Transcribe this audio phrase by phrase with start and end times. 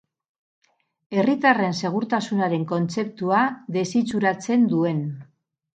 [1.19, 3.45] Herritarren segurtasunaren kontzeptua
[3.79, 5.11] desitxuratzen duen.